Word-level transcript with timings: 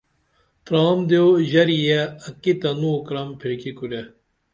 ترام 0.65 0.99
دیو 1.09 1.25
ژرے 1.49 1.79
اکی 2.27 2.53
تنو 2.61 2.93
کرم 3.07 3.29
پھرکی 3.39 3.71
کُرے 3.77 4.01